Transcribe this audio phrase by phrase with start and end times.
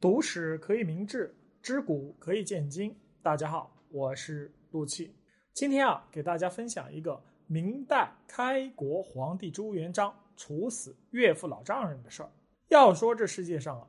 [0.00, 2.96] 读史可以明志，知古可以鉴今。
[3.22, 5.14] 大家好，我是陆气。
[5.52, 12.30] 今天啊，给大家分享一个明代开国皇帝朱元璋处死岳父老丈人的事儿。
[12.68, 13.86] 要说这世界上啊，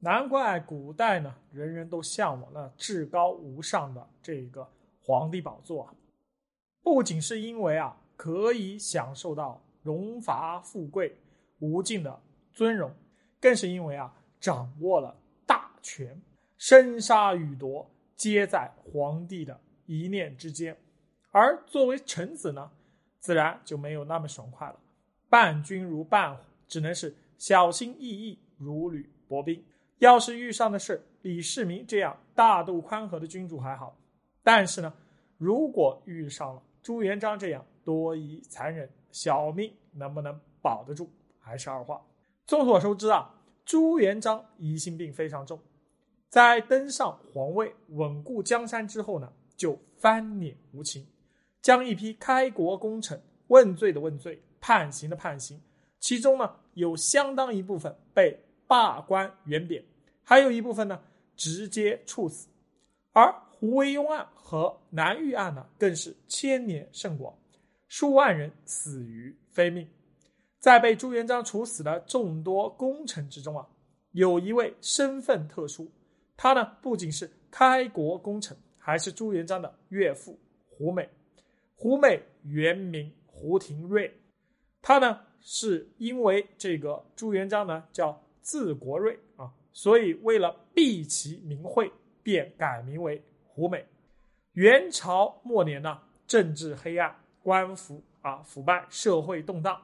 [0.00, 4.68] 难怪古代呢，人人都向往那至高无上的这个
[5.00, 5.94] 皇帝宝座啊，
[6.82, 11.16] 不仅是因为啊，可以享受到荣华富贵、
[11.60, 12.20] 无尽的
[12.52, 12.92] 尊荣，
[13.40, 15.21] 更是因为啊，掌握了。
[15.82, 16.20] 权
[16.56, 20.76] 生杀予夺，皆在皇帝的一念之间。
[21.30, 22.70] 而作为臣子呢，
[23.18, 24.78] 自然就没有那么爽快了。
[25.28, 29.64] 伴君如伴虎，只能是小心翼翼，如履薄冰。
[29.98, 33.96] 要是遇上的是李世民这样大度宽和的君主还好，
[34.42, 34.92] 但是呢，
[35.38, 42.04] 如果遇上了朱元璋这样多疑残忍，小命能不能保得住，还是二话。
[42.46, 43.32] 众所周知啊，
[43.64, 45.58] 朱元璋疑心病非常重。
[46.32, 51.06] 在登上皇位、稳固江山之后呢，就翻脸无情，
[51.60, 55.60] 将一批开国功臣问罪的问罪、判刑的判刑，
[56.00, 59.84] 其中呢有相当一部分被罢官原贬，
[60.22, 60.98] 还有一部分呢
[61.36, 62.48] 直接处死。
[63.12, 67.36] 而胡惟庸案和南狱案呢，更是牵连甚广，
[67.88, 69.86] 数万人死于非命。
[70.58, 73.68] 在被朱元璋处死的众多功臣之中啊，
[74.12, 75.86] 有一位身份特殊。
[76.34, 81.08] 他呢，不仅是开国功臣，还是朱元璋的岳父胡美。
[81.76, 84.12] 胡美原名胡廷瑞，
[84.80, 91.92] 他呢是因为这个朱元璋呢叫字国瑞啊，所以为了避其名讳，
[92.24, 93.86] 便改名为胡美。
[94.52, 99.80] 元朝末年呢，政治黑暗，官府啊腐败，社会动荡，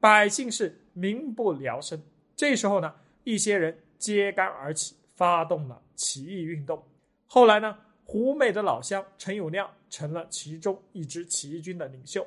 [0.00, 2.02] 百姓是民不聊生。
[2.34, 4.94] 这时候呢，一些人揭竿而起。
[5.18, 6.82] 发动了起义运动，
[7.26, 12.24] 后来呢，胡美的老乡陈友谅成了其中一支起义军的领袖，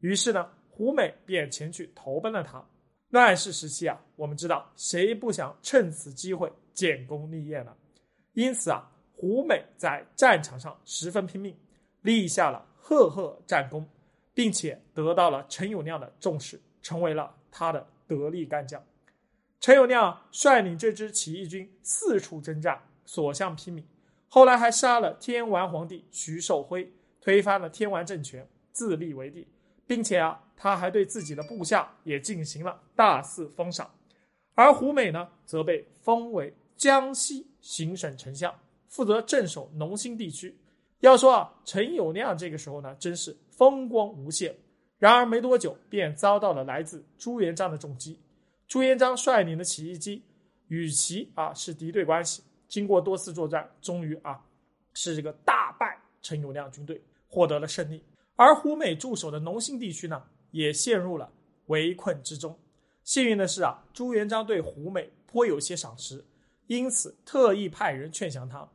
[0.00, 2.64] 于是呢，胡美便前去投奔了他。
[3.08, 7.74] 乱世时期啊，我们知道谁不想趁此机会建功立业呢？
[8.34, 8.86] 因此啊，
[9.16, 11.56] 胡美在战场上十分拼命，
[12.02, 13.88] 立下了赫赫战功，
[14.34, 18.84] 并且得到了陈友谅的重视，成为了他的得力干将。
[19.58, 23.82] 陈友谅率领这支起义军四处征战，所向披靡。
[24.28, 26.92] 后来还杀了天完皇帝徐寿辉，
[27.22, 29.48] 推翻了天完政权，自立为帝，
[29.86, 33.90] 并且啊，他还对自己的部下也进行了大肆封赏。
[34.54, 38.54] 而胡美呢，则被封为江西行省丞相，
[38.88, 40.54] 负责镇守农兴地区。
[41.00, 44.54] 要说啊，陈友谅这个时候呢，真是风光无限。
[44.98, 48.20] 然而没多久，便遭到了来自朱元璋的重击。
[48.66, 50.22] 朱元璋率领的起义军
[50.66, 54.40] 与其啊是敌对关系，经过多次作战，终于啊
[54.94, 58.04] 是这个大败陈友谅军队，获得了胜利。
[58.36, 61.32] 而胡美驻守的农兴地区呢，也陷入了
[61.66, 62.56] 围困之中。
[63.02, 66.24] 幸运的是啊，朱元璋对胡美颇有些赏识，
[66.66, 68.68] 因此特意派人劝降他。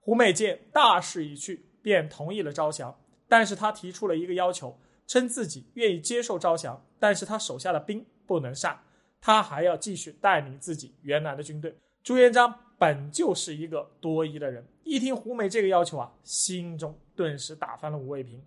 [0.00, 2.96] 胡美见大势已去，便同意了招降。
[3.28, 8.80] 但是他提出了一个要求，称自己愿意接受招降，但是他手下的兵不能散。
[9.20, 11.76] 他还要继续带领自己原来的军队。
[12.02, 18.42] 朱元璋本就是一个多疑的人，一听胡美这个要求啊，心中顿时打翻了五味瓶，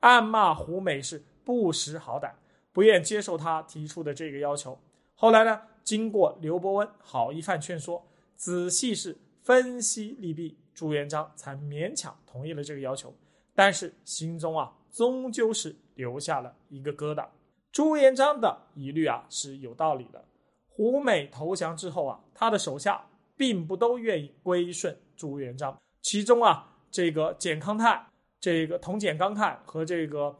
[0.00, 2.30] 暗骂胡美是不识好歹，
[2.70, 4.78] 不愿接受他提出的这个要求。
[5.14, 8.06] 后来呢，经过刘伯温好一番劝说，
[8.36, 13.14] 仔细是分析利弊，朱元璋才勉强同意了这个要求。
[13.54, 17.26] 但是心中啊，终究是留下了一个疙瘩。
[17.72, 20.22] 朱元璋的疑虑啊是有道理的。
[20.68, 23.06] 胡美投降之后啊，他的手下
[23.38, 25.74] 并不都愿意归顺朱元璋。
[26.02, 28.06] 其中啊，这个简康泰、
[28.40, 30.36] 这个同简康泰和这个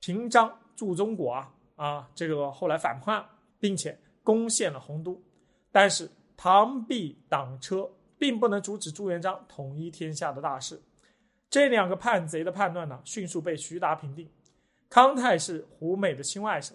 [0.00, 3.24] 平章祝中国啊啊，这个后来反叛，
[3.58, 5.22] 并且攻陷了洪都。
[5.70, 7.88] 但是螳臂挡车，
[8.18, 10.82] 并不能阻止朱元璋统一天下的大事。
[11.48, 14.28] 这两个叛贼的叛乱呢，迅速被徐达平定。
[14.88, 16.72] 康泰是胡美的亲外甥，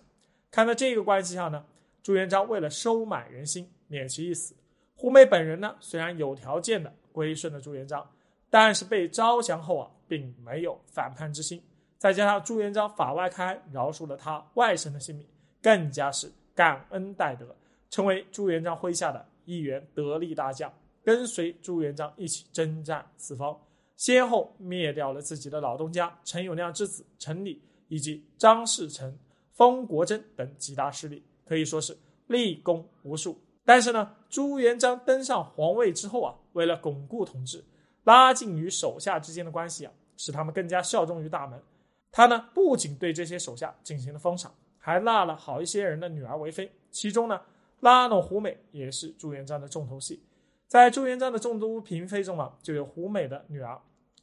[0.50, 1.66] 看在这个关系下呢，
[2.02, 4.56] 朱元璋为了收买人心，免其一死。
[4.98, 8.06] 胡美本人呢，虽然有条件的归顺了朱元璋，
[8.50, 11.62] 但是被招降后啊，并没有反叛之心。
[11.98, 15.26] 再加上朱元璋法外开，饶恕了他外甥的性命，
[15.62, 17.56] 更加是感恩戴德，
[17.90, 20.74] 成为朱元璋麾下的一员得力大将，
[21.04, 23.58] 跟随朱元璋一起征战四方，
[23.96, 27.62] 先后灭掉了自己的老东家陈友谅之子陈理。
[27.90, 29.18] 以及张士诚、
[29.54, 31.98] 封国珍等几大势力，可以说是
[32.28, 33.40] 立功无数。
[33.68, 37.66] 但是呢，朱元璋登上皇位之后啊，为了巩固统治，
[38.06, 41.62] 拉近与手下之间的关系啊，使他们更加效忠于大门。
[42.10, 46.72] 他呢，不仅对这些手下进行了封赏，还纳了好一些人的女儿为妃。
[46.92, 47.42] 其中呢，
[47.81, 50.24] 拉拢胡美也是朱元璋的重头戏。
[50.66, 53.81] 在朱元璋的众多嫔妃中啊，就有胡美的女儿，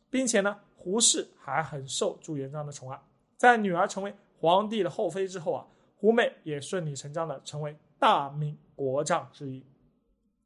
[0.09, 2.99] 并且呢，胡氏还很受朱元璋的宠爱。
[3.37, 5.67] 在女儿成为皇帝的后妃之后啊，
[5.99, 9.65] 胡美也顺理成章的成为大明国丈之一。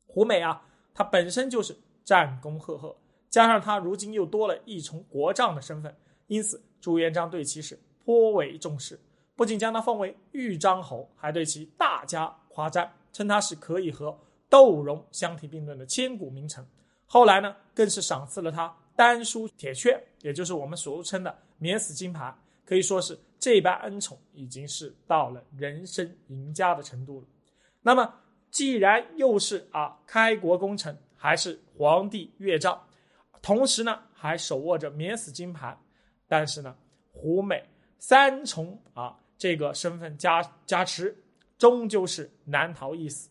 [0.06, 0.62] 胡美啊，
[0.94, 2.96] 她本身就是战功赫赫，
[3.28, 5.94] 加上她如今又多了一重国丈的身份，
[6.26, 8.98] 因此朱元璋对其是颇为重视，
[9.36, 14.18] 不仅将她封为豫章侯，还对其大加夸赞，称她是可以和。
[14.50, 16.66] 窦融相提并论的千古名臣，
[17.04, 22.34] 后来呢，更是赏赐了他丹书铁券，也就是我们俗称的免死金牌，
[22.64, 27.26] 可以说是这般恩宠已经是到了人生赢家的程度了。
[27.88, 28.14] 那么，
[28.50, 32.78] 既然又是啊开国功臣，还是皇帝岳丈，
[33.40, 35.74] 同时呢还手握着免死金牌，
[36.26, 36.76] 但是呢，
[37.10, 37.66] 胡美
[37.98, 41.16] 三重啊这个身份加加持，
[41.56, 43.30] 终究是难逃一死。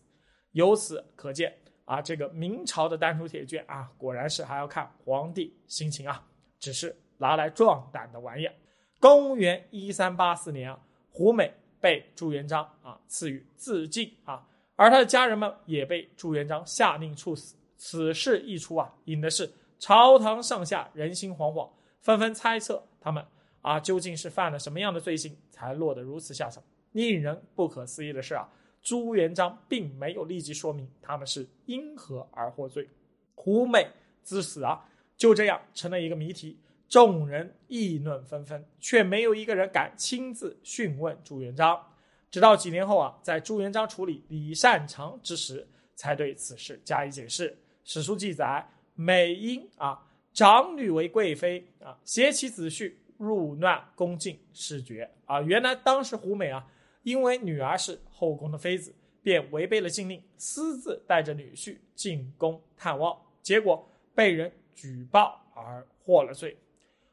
[0.50, 6.26] 由此可见啊，这个明朝的丹书铁券啊，果然是还要看皇帝心情啊，
[6.58, 8.50] 只是拿来壮胆的玩意。
[8.98, 10.80] 公元一三八四年啊，
[11.12, 14.44] 胡美被朱元璋啊赐予自尽啊，
[14.78, 17.56] 而他的家人们也被朱元璋下令处死。
[17.76, 21.68] 此事一出啊，引的是朝堂上下人心惶惶，
[22.00, 23.24] 纷纷猜测他们
[23.60, 26.62] 啊究竟是犯了什么样的罪行，才落得如此下场。
[26.92, 28.48] 令人不可思议的是啊。
[28.80, 32.88] 朱元璋并没有立即说明他们是因何而获罪，
[33.34, 33.88] 胡美
[34.22, 36.56] 之死啊，就这样成了一个谜题，
[36.88, 41.84] 众人议论纷纷，却没有一个人敢亲自讯问朱元璋。
[42.30, 47.56] 直到几年后啊，在朱元璋处理李善长之时，才对此事加以解释。
[47.84, 55.40] 史书记载，美英啊长女为贵妃啊，携其子婿入乱宫禁，失爵啊。
[55.40, 56.66] 原来当时胡美啊。
[57.04, 66.58] 因为女儿是后宫的妃子，便违背了禁令，私自带着女婿进宫探望，结果被人举报而获了罪。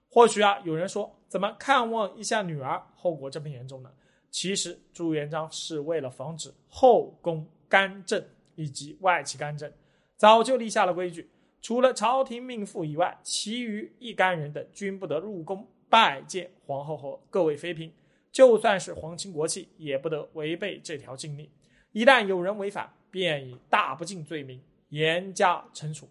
[0.10, 3.92] 或许啊，有人说，怎么看望一下女儿，后果这么严重呢？
[4.36, 8.22] 其实朱元璋是为了防止后宫干政
[8.56, 9.72] 以及外戚干政，
[10.18, 11.30] 早就立下了规矩，
[11.62, 17.90] 除了朝廷命妇以外，其余一干人等均不得入宫拜见皇后和各位妃嫔。
[18.30, 21.50] 就算是皇亲国戚，也不得违背这条禁令。
[21.94, 26.10] 一旦有人违反，便以大不敬罪名严加惩处。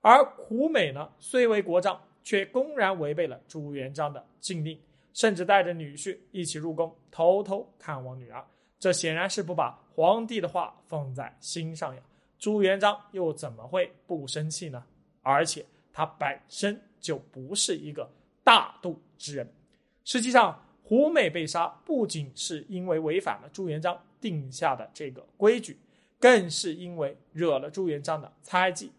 [0.00, 4.78] 而胡美呢，虽为国丈，却公然违背了朱元璋的禁令，
[5.16, 8.44] 甚至带着女婿一起入宫，偷偷看望女儿。
[8.78, 12.02] 这显然是不把皇帝的话放在心上呀。
[12.38, 14.84] 朱元璋又怎么会不生气呢？
[15.22, 18.10] 而且他本身就不是一个
[18.44, 19.50] 大度之人。
[20.04, 20.62] 实际上。
[20.88, 25.76] 胡美被杀，不仅是因为违反了朱元璋定下的这个规矩，
[26.20, 28.92] 更是因为惹了朱元璋的猜忌。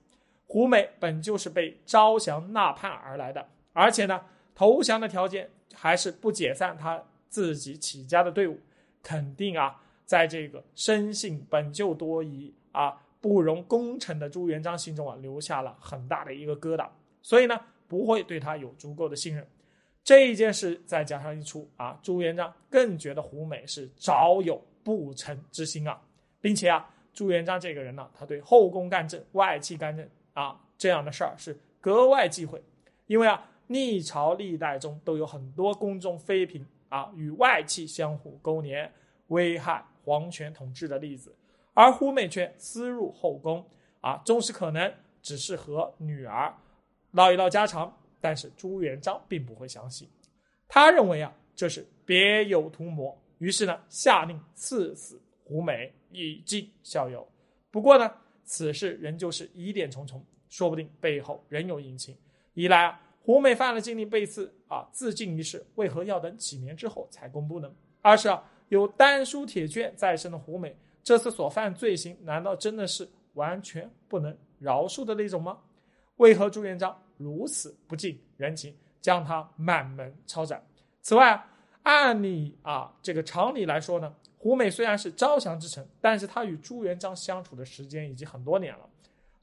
[0.48, 4.20] 胡美本就是被招降纳叛而来的，而且呢，
[4.54, 8.60] 投降的条件还是不解散他自己起家的队伍，
[9.04, 16.88] 肯定啊，在这个生性本就多疑啊、不容功臣的朱元璋心中啊，留下了很大的一个疙瘩，
[17.22, 19.46] 所以呢，不会对他有足够的信任。
[20.04, 26.00] 这一件事再加上一出啊，朱元璋更觉得胡美是早有不臣之心啊，
[26.40, 32.64] 并且啊，朱元璋这个人呢，他对后宫干政、外戚干政啊这样的事儿是格外忌讳，
[33.08, 38.92] 因为啊，历朝历代中都有很多宫中妃嫔啊与外戚相互勾连，
[39.28, 41.36] 危害皇权统治的例子，
[41.74, 43.66] 而胡美却私入后宫
[44.02, 46.54] 啊，纵使可能只是和女儿
[47.12, 47.96] 唠一唠家常。
[48.20, 50.10] 但是朱元璋并不会相信，
[50.68, 57.26] 他认为啊这是别有图谋，于是呢下令赐死胡美以儆效尤。
[57.70, 58.12] 不过呢
[58.44, 62.18] 此事仍旧是疑点重重，说不定背后仍有隐情。
[62.56, 67.70] 一来啊胡美犯了禁令被刺啊自尽一事，为何要等几年之后才公布呢？
[68.02, 75.58] 二是啊有丹书铁券在身的胡美，这次所犯罪行难道真的是完全不能饶恕的那种吗？
[76.16, 76.98] 为何朱元璋？
[77.18, 80.66] 如此不近人情，将他满门抄斩。
[81.02, 81.46] 此外，
[81.84, 88.90] 按理啊，这个常理来说呢，胡美虽然是招降之臣，但是他与朱元璋相处的时间已经很多年了，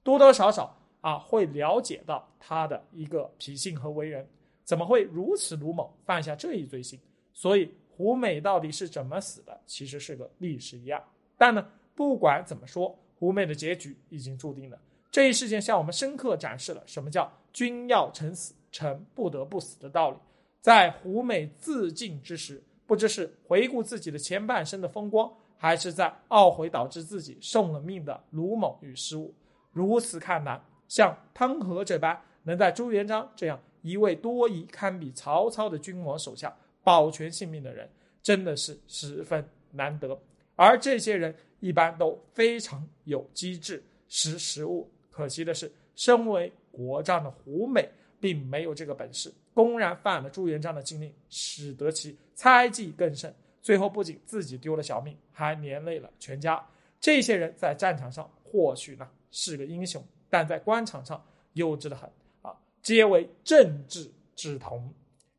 [0.02, 4.26] 多多少少啊会了解到他的一个脾性和为人，
[4.64, 6.98] 怎么会如此鲁莽犯下这一罪行？
[7.34, 11.04] 所以胡美到底是怎么死的，其实是个历史疑案。
[11.36, 14.78] 但呢，不管怎么说，胡美的结局已经注定了。
[15.10, 20.16] 这一事件向我们深刻展示了什么叫“君要臣死，臣不得不死”的道理。
[20.62, 29.34] 在胡美自尽之时，不知是回顾自己的前半生的风光，还是在懊悔导致自己送了命的鲁莽与失误。
[29.70, 30.58] 如此看来，
[30.94, 37.90] 像汤和这般能在朱元璋这样一位多疑堪比曹操的君王手下保全性命的人，
[38.22, 40.16] 真的是十分难得。
[40.54, 44.88] 而这些人一般都非常有机智、识时务。
[45.10, 47.88] 可惜的是，身为国丈的胡美
[48.20, 53.34] 并没有这个本事，公然犯了朱元璋的禁令，使得其猜忌更甚。
[53.60, 56.64] 最后不仅自己丢了小命，还连累了全家。
[57.00, 60.00] 这些人在战场上或许呢是个英雄，
[60.34, 62.10] 但在官场上幼稚的很
[62.42, 64.92] 啊，皆为政治之童，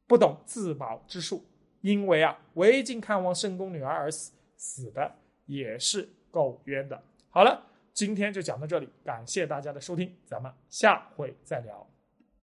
[0.07, 1.43] 不懂自保之术。
[1.81, 5.15] 因为啊，违禁看望圣宫女儿而死，死的
[5.47, 7.03] 也是够冤的。
[7.29, 7.61] 好了。
[7.93, 11.87] 今天就讲到这里，感谢大家的收听，咱们下回再聊。